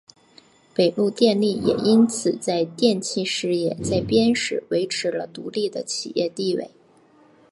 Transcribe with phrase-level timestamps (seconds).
[0.73, 6.71] 北陆电力也因此在电气事业再编时维持了独立的企业地位。